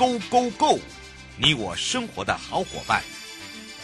[0.00, 0.78] Go Go Go！
[1.36, 3.02] 你我生活的好伙伴，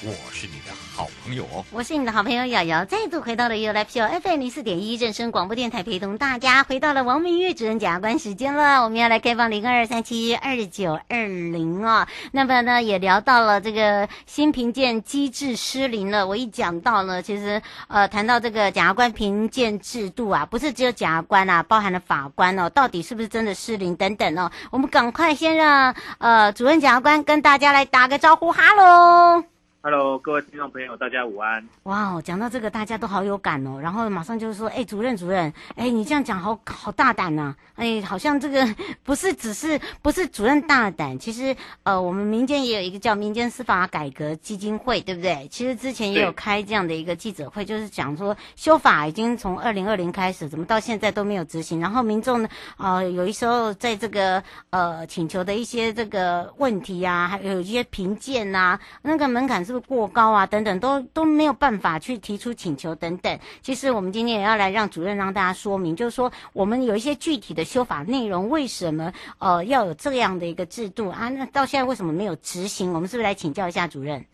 [0.02, 1.64] 我是你的好朋友哦。
[1.72, 8.84] 我是你的好朋友瑶瑶，再度回到了 You Live Show FM 零四点一正声广播电台，陪同大家回到了王明玉主任检察官时间了。
[8.84, 12.06] 我们要来开放零二三七二九二零哦。
[12.30, 16.26] 那么呢，也聊到了这个新评鉴机制失灵了。
[16.26, 24.52] 我一讲到呢，其实呃，谈到这个检察官评鉴制度啊，不是只有检察官啊，包含了法官哦，到底是不是真的失灵等等哦。
[24.70, 29.55] 我们赶快先让呃主任检察官跟大家来打个招呼，哈喽。
[29.88, 31.64] Hello，各位听众朋友，大家午安。
[31.84, 33.78] 哇哦，讲到这个，大家都好有感哦。
[33.80, 37.56] 然后马上就是说，哎，主任，主任，哎，你这样讲好好大胆呐、啊。
[37.76, 38.66] 哎，好像这个
[39.04, 45.46] 不是只是不是主任大胆，其实呃，我们民间也有一个叫民间司法改革基金会，对不对？
[45.52, 51.78] 其实之前也有开这样的一个记者会，就是讲说修法已经从二零二零开始，怎么到现在都没有执行。
[51.78, 59.75] 然后民众呢，呃，有一时候在这个呃请求的一些这个问题啊，还有一些评鉴呐，那个门槛是。
[59.80, 63.38] 过高啊，等等，都都没有办法去提出请求等等。
[63.60, 71.28] 其实我们今天也要来让主任让大家说明，就是说我们有一些具体的修法内容，为什么呃要有这样的一个制度啊？
[71.28, 72.92] 那到现在为什么没有执行？
[72.92, 74.24] 我们是不是来请教一下主任？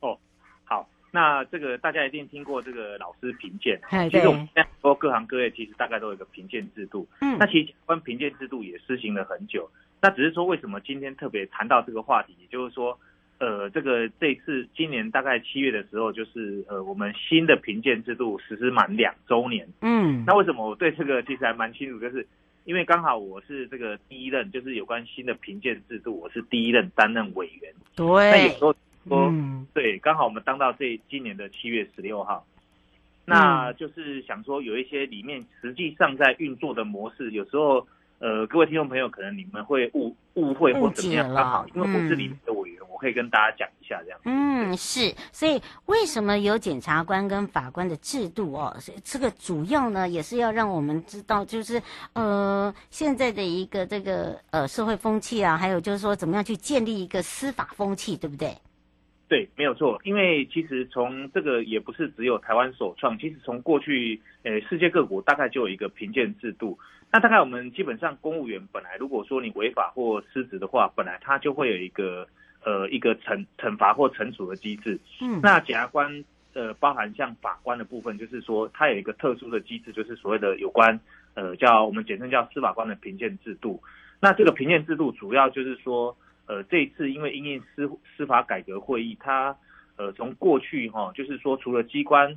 [0.00, 0.18] 哦，
[0.64, 7.06] 好，那这个大家一定听过这个老师评鉴，其实我们现在说各行各业其实大概都有一个评鉴制度。
[7.20, 9.68] 嗯，那其实关评鉴制度也施行了很久，
[10.00, 12.98] 那只是说为什么今天特别谈到这个话题，也就是说。
[13.38, 19.68] 呃，这个这次今年大概七月的时候，就是呃，我们新的评鉴制度实施满两周年。
[19.80, 22.26] 嗯，那为什么我对这个其实还蛮清楚，就是
[22.64, 27.72] 因为刚好我是这个第一任，就是有关新的评鉴制度，我是第一任担任委员。
[27.96, 28.72] 对，那有时候
[29.08, 32.46] 说，嗯，对，刚好我们当到这今年的七月十六号，
[33.26, 37.86] 那就是想说有一些里面实际上在运作的模式，有时候。
[38.20, 41.28] 呃，各位听众朋友，可能你们会误误会或怎么样？
[41.34, 44.20] 刚好，因为我是里面的委员，我可以跟大家讲一下这样。
[44.24, 48.72] 嗯，是，所以为什么有检察官跟法官的制度哦？
[49.02, 51.82] 这个主要呢，也是要让我们知道，就是
[52.12, 58.56] 呃，现在的一个这个呃社会风气啊，还有就是说，怎么样去建立一个司法风气，对不对？
[59.26, 60.00] 对，没有错。
[60.04, 66.78] 因为其实从这个也不是只有台湾首创，其实从过去呃世界各国大概就有一个评鉴制度。
[67.10, 72.28] 那大概我们基本上公务员本来如果说你违法或失职的话，本来他就会有一个
[72.64, 74.98] 呃一个惩惩罚或惩处的机制。
[75.20, 80.98] 嗯，那检察官呃包含像法官的部分，就是说它有一个特殊的机制，就是所谓的有关
[81.34, 83.82] 呃叫我们简称叫司法官的评鉴制度。
[84.20, 86.16] 那这个评鉴制度主要就是说
[86.46, 89.56] 呃这一次因为因应司司法改革会议，它
[89.96, 92.36] 呃从过去哈、哦、就是说除了机关。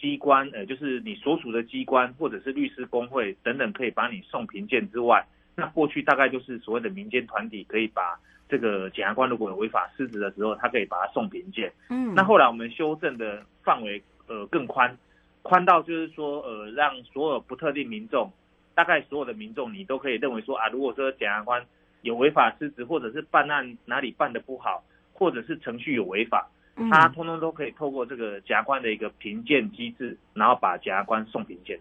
[0.00, 5.22] 机关，呃，就是你所属的机关或者是律师工会等等，可以把你送评鉴之外，
[5.54, 8.18] 那过去大概就是所谓的民间团体可以把
[8.50, 11.72] 这个检察官如果有违法失职的时候，他可以把他送评鉴。
[11.88, 14.98] 嗯，那后来我们修正的范围呃更宽，
[15.42, 18.30] 宽到就是说呃让所有不特定民众，
[18.74, 21.64] 大概所有的民众你都可以认为说啊，如果说检察官
[22.02, 24.82] 有违法失职，或者是办案哪里办得不好，
[25.12, 26.48] 或者是程序有违法。
[26.90, 31.78] 他通通都可以透过这个检察官的一个评鉴机制，然后把检察官送评鉴。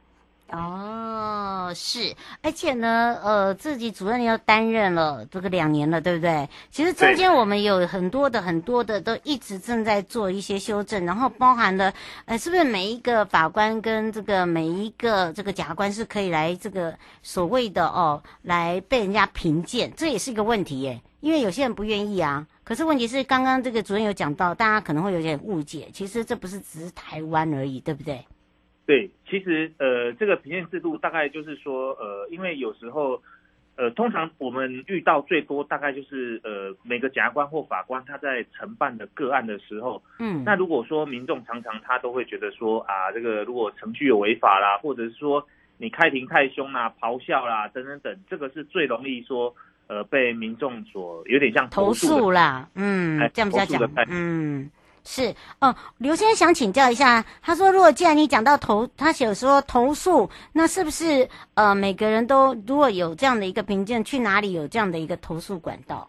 [0.51, 6.49] 哦，是，而且呢，呃，自己主任要担任了这个两年了，对不对？
[6.71, 11.93] 其实中间我们有很多的、很多的都一直正在做一些修正，然后包含了，
[12.25, 22.47] 呃，是不是每一个法官跟这个每一个这个检察官是可以来这个所谓的哦，来被人家评鉴，这也是一个问题耶，因为有些人不愿意啊。
[22.63, 28.25] 可是问题是，刚刚这个主任有讲到，大家可能会有点误解，其实这不是只是台湾而已，对不对？
[28.89, 33.21] 对，其实呃，这个评鉴制度大概就是说，呃，因为有时候，
[33.75, 45.45] 呃，通常我们遇到最多大概就是呃，每个检察官或法官他在承办的个案的时候，嗯，那如果说民众常常他都会觉得说啊，这个如果程序有违法啦，或者是说
[45.77, 49.53] 你开庭太凶啦、咆哮啦等等等，这个是最容易说。
[49.91, 54.69] 呃，被民众所有点像投诉，啦，嗯，这样比较讲，嗯，
[55.03, 66.07] 是，哦，刘先生想请教一下，他说，如果既然你讲到投，他写说投诉，那是不是呃每个人都如果有这样的一个评鉴，去哪里有这样的一个投诉管道？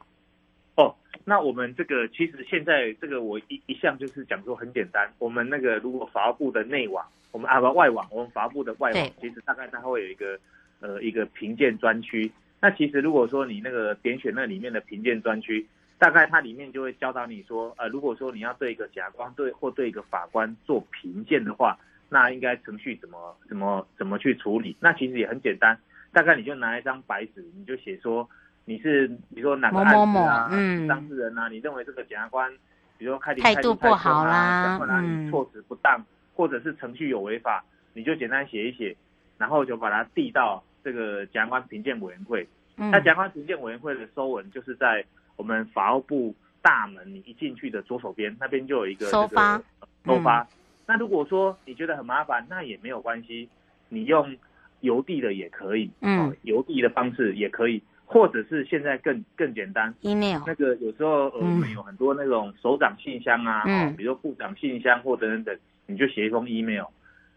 [0.77, 0.95] 哦，
[1.25, 10.39] 那我们这个其实现在这个我一一向就是讲说很简单，我们那个如果法务部的内网，我们啊不外网，我们法务部的外网，其实大概它会有一个
[10.81, 12.31] 呃一个评鉴专区。
[12.61, 15.67] 那其实如果说你那个点选那里面的评鉴专区。
[16.01, 24.75] 大概它里面就会教导你说，呃，如果说你要对一个检察官对或对一个法官做评鉴的话，那应该程序怎么怎么怎么去处理？
[24.81, 25.79] 那其实也很简单，
[26.11, 28.27] 大概你就拿一张白纸，你就写说
[28.65, 32.51] 你是比如说哪个案子啊，嗯，当事人啊，你认为这个检察官，
[32.97, 37.63] 比如说开庭态度不好啦，或者你措辞不当，嗯，或者是程序有违法，
[37.93, 38.97] 你就简单写一写，
[39.37, 42.49] 然后就把它递到这个检察官评鉴委员会。
[42.79, 45.05] 嗯，那检察官评鉴委员会的收文就是在。
[45.41, 49.57] 我们法务部大门，你一进去的左手边那边就有一个收发，
[50.05, 50.47] 收发。
[50.87, 53.49] 那如果说你觉得很麻烦，那也没有关系，
[53.89, 54.37] 你用
[54.81, 60.43] 邮递的也可以，嗯，邮递的方式也可以，或者是现在更更简单，email。
[60.47, 66.85] 那个有时候我们有很多那种首长信箱啊，嗯，比如说部长信箱或者等等，你就写一封 email，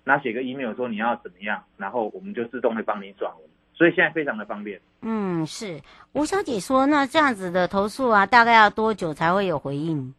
[0.04, 3.44] 那写个 email 说你要怎么样，然后我们就自动会帮你转文。
[3.74, 4.80] 所以现在非常的方便。
[5.02, 5.82] 嗯，是
[6.14, 10.14] 吴小姐说，那这样子的投诉啊，大概要多久才会有回应？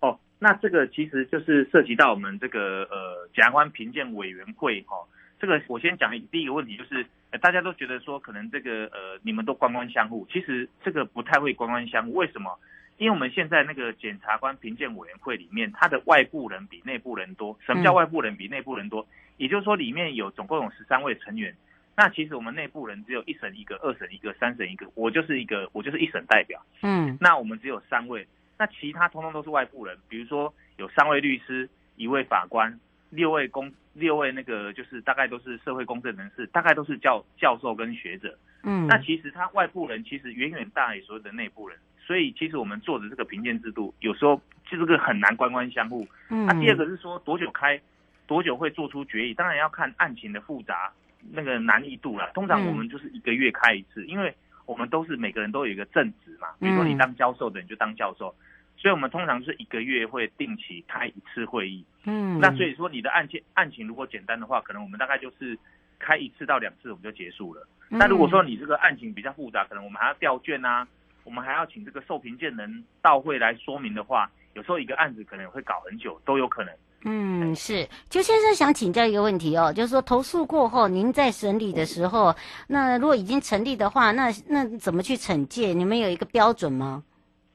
[0.00, 5.02] 哦，那这个其实就是涉及到我们这个呃检察官评鉴委员会哈、哦。
[5.40, 7.04] 这个我先讲第一个问题，就是
[7.40, 12.14] 大家都觉得说可能这个呃你们都官官相护，其实这个不太会官官相护。
[12.14, 12.56] 为什么？
[12.98, 17.56] 因为我们现在那个检察官评鉴委员会里面，它的外部人比内部人多。
[17.64, 19.02] 什么叫外部人比内部人多？
[19.02, 19.06] 嗯、
[19.36, 21.56] 也就是说里面有总共有十三位成员。
[21.98, 26.64] 那其实我们内部人只有一审一个，二审一个，三审一个，我就是一个，我就是一审代表。
[26.80, 28.24] 嗯，那我们只有三位，
[28.56, 29.98] 那其他通通都是外部人。
[30.08, 32.78] 比如说有三位律师，一位法官，
[33.10, 38.38] 六位公，六位那个就是大概都是社会公正人士，大概都是教教授跟学者。
[38.62, 44.40] 嗯，那其实他外部人其实远远大于所有的内部人，所以其实我们做的这个评鉴制度，有时候
[44.70, 46.06] 就是个很难官官相护。
[46.28, 47.80] 嗯，那第二个是说多久开，
[48.28, 50.92] 多久会做出决议，当然要看案情的复杂。
[51.32, 54.34] 那个难易度啦，通常我们就是一个月开一次，嗯，因为
[54.66, 58.34] 我们都是每个人都有一个正职嘛，比如说你当教授的，你就当教授，
[58.76, 61.84] 所以我们通常是一个月会定期开一次会议。
[62.04, 65.58] 嗯，那所以说你的案件案情如果简单的话，可能我们大概就是
[65.98, 67.66] 开一次到两次我们就结束了。
[67.90, 70.86] 那如果说你这个案情比较复杂，可能我们还要调卷啊，
[71.24, 76.74] 我们还要请这个受评鉴人到会来说明的话，有时候一个案子可能会搞很久，都有可能。
[77.04, 82.34] 嗯，是，邱先生想请教一个问题哦，就是说投诉过后，您在审理的时候，
[82.66, 85.72] 那如果已经成立的话，那那怎么去惩戒？
[85.72, 87.04] 你们有一个标准吗？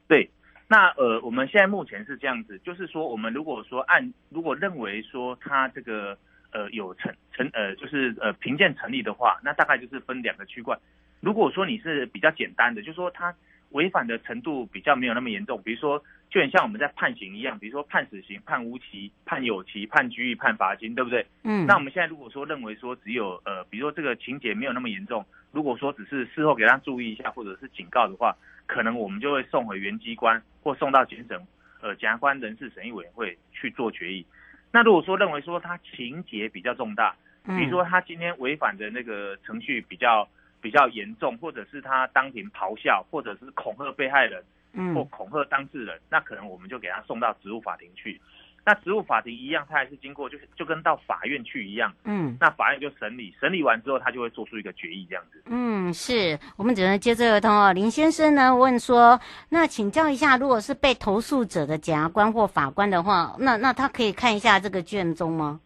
[0.08, 0.30] 对，
[0.66, 6.16] 那呃，我们现在目前是这样子，就是说，我们如果说按如果认为说他这个
[6.50, 10.74] 呃有成成呃就是呃评鉴成立的话，那大概就是分两个区块。
[11.20, 13.34] 如果说你是比较简单的，就是说他。
[13.70, 16.00] 违反的程度比较没有那么严重，比如说
[16.34, 21.24] 就很像我们在判刑一样，比如说判死刑、判无期、判有期、判拘役、判罚金，对不对？
[21.44, 21.64] 嗯。
[21.64, 28.36] 那我们现在如果说认为说只有呃，比如说这个情节没有那么严重，如果说只是事后给他注意一下或者是警告的话，
[28.66, 31.40] 可能我们就会送回原机关或送到检审
[31.80, 34.26] 呃检察官人事审议委员会去做决议。
[34.72, 37.14] 那如果说认为说他情节比较重大，
[37.46, 40.28] 比如说他今天违反的那个程序比较。
[40.64, 44.46] 比较严重，或者是他当庭咆哮，或者是恐吓被害人，嗯，
[44.94, 48.20] 或恐吓当事人，那可能我们就给他送到职务法庭去。
[48.66, 55.42] 那职务法庭一样，他还是经过，就是就跟到法院去一样，嗯，那法院就审理，审理完之后，他就会做出一个决议，这样子。
[55.44, 57.74] 嗯，是我们只能接这个通哦。
[57.74, 65.60] 林先生呢问说，那请教一下，如果是被投诉者的检察官或法官的话，那那他可以看一下这个卷宗吗？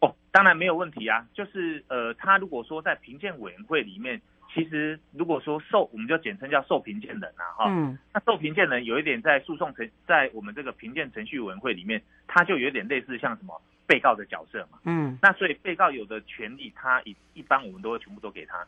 [0.00, 1.26] 哦，当然没有问题啊。
[1.32, 4.20] 就是呃，他如果说在评鉴委员会里面，
[4.52, 7.64] 其实如果说受，我们就简称叫受评鉴人啊，哈。
[7.68, 7.98] 嗯。
[8.12, 14.78] 那受评鉴人有一点在诉讼程，在我们这个评鉴程序委员会里面，他就有点类似像什么被告的角色嘛。
[14.84, 15.18] 嗯。
[15.20, 18.66] 那所以被告有的权利，他一一般我们都会全部都给他，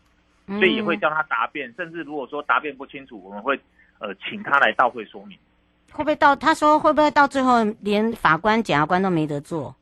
[0.59, 3.59] 所以也会叫他答辩，甚至如果说答辩不清楚，我们会
[3.99, 5.39] 呃请他来到会说明。
[5.93, 9.75] 会不会到他说会不会到最后连法官、检察官都没得做？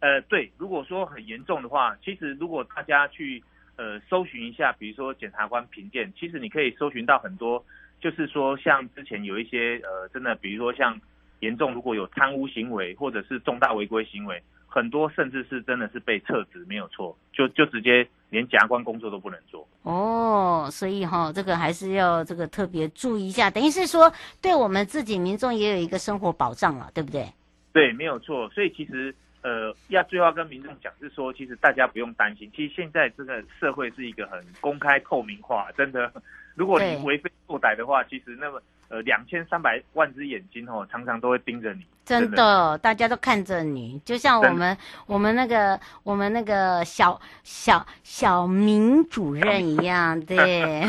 [0.00, 3.42] 呃，对，如果说很严重的话，其实如果大家去
[3.82, 7.64] 呃搜寻一下，比如说检察官评鉴，其实你可以搜寻到很多，
[8.00, 11.00] 就是说像之前有一些呃真的，比如说像
[11.40, 19.66] 严重如果有贪污行为或者是重大违规行为，很多甚至是真的是被撤职没有错，就就直接连检察官工作都不能做。
[19.82, 27.26] 哦，所以哈、哦，这个还是要这个特别注意一下，等于是说，对我们自己民众也有一个生活保障了，对不对？
[27.72, 28.48] 对，没有错。
[28.50, 36.12] 所以其实呃，要最后要跟民众讲是说，其实大家不用担心，其实现在这个社会是一个很公开透明化，真的，
[36.54, 38.62] 如果你为非作歹的话，其实那么。
[38.88, 41.82] 呃，两千三百万只眼睛哦，常常都会盯着你。
[42.04, 50.86] 真的，大家都看着你，就像我们我们那个我们那个小小小明主任一样，对。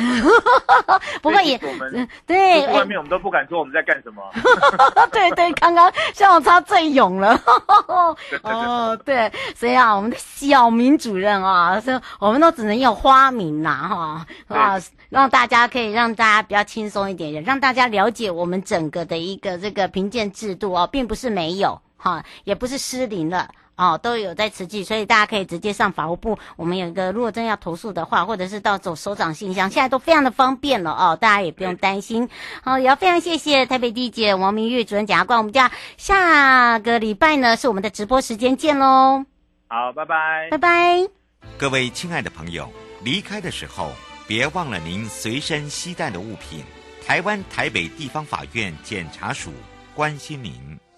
[1.21, 4.21] 不过也我们对外面我们都不敢说我们在干什么。
[5.11, 7.39] 对对，刚刚像我超最勇了。
[8.41, 14.79] 哦，对，所以啊，我们的小明主任啊，所以我们都只能用花名呐，哈啊，
[15.09, 32.29] 让大家可以让大家比较轻松一点，让大家了解我们整个的一个这个评鉴制度啊，并不是没有哈，也不是失灵了哦，都有在持续，所以大家可以直接上法务部，我们有一个，如果真要投诉的话，或者是到走首长信箱，现在都非常的方便了哦，大家也不用担心。
[32.61, 39.25] 好，也要非常谢谢台北地检王明玉主任检察官，我们家下个礼拜呢是我们的直播时间见喽。
[39.67, 41.07] 好，拜拜，拜拜。
[41.57, 42.69] 各位亲爱的朋友，
[43.03, 43.91] 离开的时候
[44.27, 46.63] 别忘了您随身携带的物品。
[47.05, 49.51] 台湾台北地方法院检察署
[49.95, 50.53] 关心您。